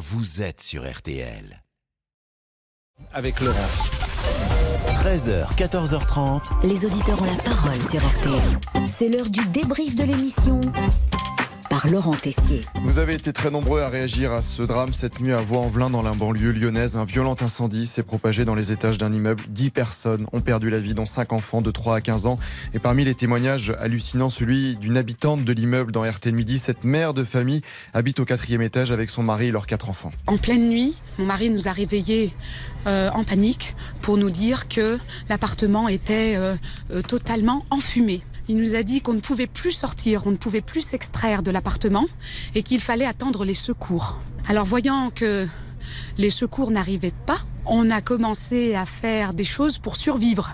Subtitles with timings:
[0.00, 1.62] vous êtes sur RTL.
[3.12, 3.58] Avec Laurent.
[4.94, 6.66] 13h, 14h30.
[6.66, 8.86] Les auditeurs ont la parole sur RTL.
[8.86, 10.62] C'est l'heure du débrief de l'émission
[11.80, 12.60] par Laurent Tessier.
[12.82, 16.02] Vous avez été très nombreux à réagir à ce drame cette nuit à Vaux-en-Velin dans
[16.02, 16.96] la banlieue lyonnaise.
[16.98, 19.42] Un violent incendie s'est propagé dans les étages d'un immeuble.
[19.48, 22.38] 10 personnes ont perdu la vie, dont 5 enfants de 3 à 15 ans.
[22.74, 26.58] Et parmi les témoignages hallucinants, celui d'une habitante de l'immeuble dans RT Midi.
[26.58, 27.62] Cette mère de famille
[27.94, 30.10] habite au quatrième étage avec son mari et leurs 4 enfants.
[30.26, 32.30] En pleine nuit, mon mari nous a réveillés
[32.86, 34.98] euh, en panique pour nous dire que
[35.30, 36.56] l'appartement était euh,
[36.90, 38.22] euh, totalement enfumé.
[38.50, 41.52] Il nous a dit qu'on ne pouvait plus sortir, on ne pouvait plus s'extraire de
[41.52, 42.08] l'appartement
[42.56, 44.18] et qu'il fallait attendre les secours.
[44.48, 45.46] Alors voyant que
[46.18, 50.50] les secours n'arrivaient pas, on a commencé à faire des choses pour survivre.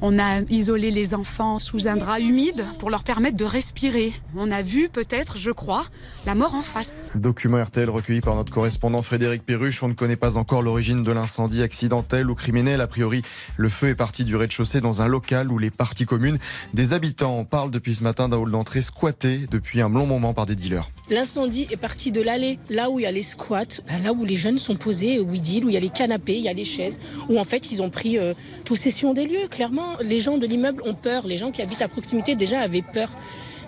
[0.00, 4.12] On a isolé les enfants sous un drap humide pour leur permettre de respirer.
[4.36, 5.86] On a vu peut-être, je crois,
[6.26, 7.10] la mort en face.
[7.14, 9.82] Document RTL recueilli par notre correspondant Frédéric Perruche.
[9.82, 12.80] On ne connaît pas encore l'origine de l'incendie accidentel ou criminel.
[12.80, 13.22] A priori,
[13.56, 16.38] le feu est parti du rez-de-chaussée dans un local où les parties communes
[16.74, 20.46] des habitants parlent depuis ce matin d'un hall d'entrée squatté depuis un long moment par
[20.46, 20.90] des dealers.
[21.10, 24.36] L'incendie est parti de l'allée, là où il y a les squats, là où les
[24.36, 26.52] jeunes sont posés, où ils dealent, où il y a les canapés, il y a
[26.52, 29.48] les chaises, où en fait ils ont pris euh, possession des lieux.
[29.50, 32.82] Clairement, les gens de l'immeuble ont peur, les gens qui habitent à proximité déjà avaient
[32.82, 33.08] peur.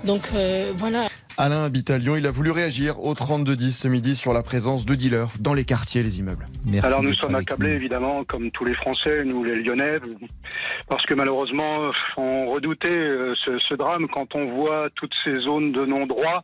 [0.05, 1.07] Donc euh, voilà.
[1.39, 2.17] Alain habite à Lyon.
[2.17, 5.65] Il a voulu réagir au 32-10 ce midi sur la présence de dealers dans les
[5.65, 6.45] quartiers, les immeubles.
[6.67, 7.75] Merci Alors nous sommes accablés nous.
[7.77, 9.99] évidemment, comme tous les Français, nous les Lyonnais,
[10.89, 15.73] parce que malheureusement, on redoutait euh, ce, ce drame quand on voit toutes ces zones
[15.73, 16.43] de non-droit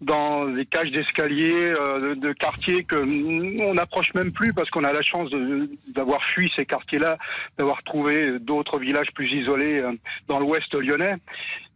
[0.00, 4.92] dans les cages d'escalier euh, de, quartiers que on n'approche même plus parce qu'on a
[4.92, 5.30] la chance
[5.88, 7.18] d'avoir fui ces quartiers-là,
[7.58, 9.92] d'avoir trouvé d'autres villages plus isolés euh,
[10.28, 11.16] dans l'ouest lyonnais.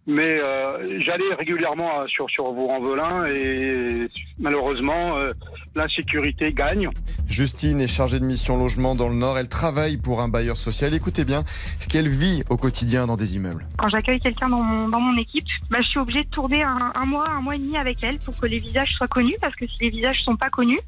[0.06, 4.08] Mais euh, j'allais régulièrement euh, sur sur Vaux-en-Velin et
[4.38, 5.32] malheureusement euh,
[5.76, 6.88] l'insécurité gagne.
[7.28, 9.38] Justine est chargée de mission logement dans le Nord.
[9.38, 10.92] Elle travaille pour un bailleur social.
[10.92, 11.44] Écoutez bien
[11.78, 13.64] ce qu'elle vit au quotidien dans des immeubles.
[13.78, 16.92] Quand j'accueille quelqu'un dans mon, dans mon équipe, bah, je suis obligée de tourner un,
[16.94, 19.54] un mois, un mois et demi avec elle pour que les visages soient connus, parce
[19.54, 20.80] que si les visages sont pas connus,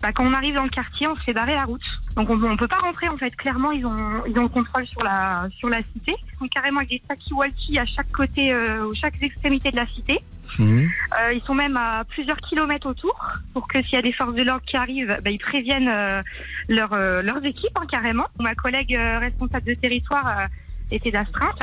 [0.00, 1.80] bah, quand on arrive dans le quartier, on se fait barrer la route.
[2.16, 3.34] Donc on, on peut pas rentrer en fait.
[3.36, 6.14] Clairement, ils ont, ils ont le contrôle sur la, sur la cité.
[6.34, 9.86] Ils sont carrément avec des talkie-walkie à chaque côté, euh, aux chaque extrémité de la
[9.86, 10.20] cité.
[10.58, 10.88] Mhm.
[10.88, 13.18] Euh, ils sont même à plusieurs kilomètres autour
[13.52, 16.22] pour que s'il y a des forces de l'ordre qui arrivent, bah, ils préviennent euh,
[16.68, 18.26] leur, euh, leurs équipes hein, carrément.
[18.38, 20.46] Ma collègue euh, responsable de territoire euh,
[20.94, 21.60] était d'astreinte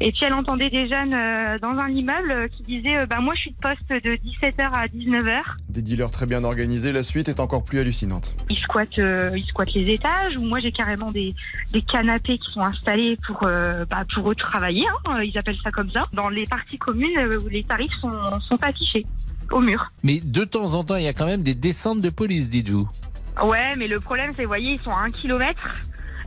[0.00, 3.18] et puis elle entendait des jeunes euh, dans un immeuble euh, qui disaient euh, bah,
[3.20, 5.40] moi je suis de poste de 17h à 19h.
[5.68, 6.92] Des dealers très bien organisés.
[6.92, 8.36] La suite est encore plus hallucinante.
[8.48, 11.34] Ils squattent, euh, ils squattent les étages ou moi j'ai carrément des,
[11.72, 15.70] des canapés qui sont installés pour, euh, bah, pour eux travailler, hein, ils appellent ça
[15.70, 18.10] comme ça, dans les parties communes où les tarifs sont,
[18.46, 19.04] sont affichés
[19.50, 19.90] au mur.
[20.02, 22.88] Mais de temps en temps, il y a quand même des descentes de police, dites-vous.
[23.42, 25.62] Ouais, mais le problème, c'est, vous voyez, ils sont à un kilomètre.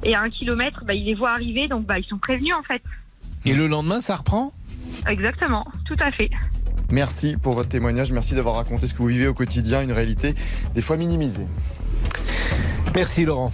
[0.03, 2.63] Et à un kilomètre, bah, ils les voient arriver, donc bah, ils sont prévenus, en
[2.63, 2.81] fait.
[3.45, 4.51] Et le lendemain, ça reprend?
[5.07, 6.29] Exactement, tout à fait.
[6.91, 8.12] Merci pour votre témoignage.
[8.12, 10.35] Merci d'avoir raconté ce que vous vivez au quotidien, une réalité
[10.75, 11.47] des fois minimisée.
[12.94, 13.51] Merci Laurent.